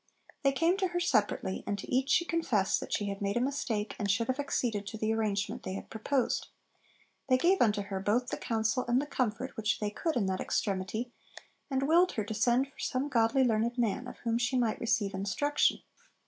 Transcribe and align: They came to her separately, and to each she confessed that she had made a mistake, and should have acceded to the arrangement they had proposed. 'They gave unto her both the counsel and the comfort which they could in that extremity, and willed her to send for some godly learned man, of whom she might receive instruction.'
They 0.41 0.51
came 0.51 0.77
to 0.77 0.87
her 0.87 0.99
separately, 0.99 1.63
and 1.67 1.77
to 1.77 1.87
each 1.87 2.09
she 2.09 2.25
confessed 2.25 2.79
that 2.79 2.91
she 2.91 3.05
had 3.05 3.21
made 3.21 3.37
a 3.37 3.39
mistake, 3.39 3.95
and 3.99 4.09
should 4.09 4.29
have 4.29 4.39
acceded 4.39 4.87
to 4.87 4.97
the 4.97 5.13
arrangement 5.13 5.61
they 5.61 5.73
had 5.75 5.91
proposed. 5.91 6.47
'They 7.29 7.37
gave 7.37 7.61
unto 7.61 7.83
her 7.83 7.99
both 7.99 8.29
the 8.29 8.37
counsel 8.37 8.83
and 8.87 8.99
the 8.99 9.05
comfort 9.05 9.55
which 9.55 9.79
they 9.79 9.91
could 9.91 10.15
in 10.15 10.25
that 10.25 10.41
extremity, 10.41 11.11
and 11.69 11.83
willed 11.83 12.13
her 12.13 12.23
to 12.23 12.33
send 12.33 12.67
for 12.67 12.79
some 12.79 13.09
godly 13.09 13.43
learned 13.43 13.77
man, 13.77 14.07
of 14.07 14.17
whom 14.23 14.39
she 14.39 14.57
might 14.57 14.79
receive 14.81 15.13
instruction.' 15.13 15.83